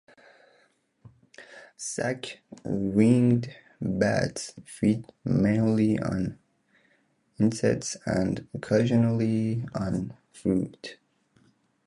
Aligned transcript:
Sac-winged 1.77 3.55
bats 3.79 4.55
feed 4.65 5.05
mainly 5.23 5.99
on 5.99 6.39
insects, 7.39 7.97
and 8.07 8.47
occasionally 8.55 9.63
on 9.75 10.17
fruit. 10.33 10.97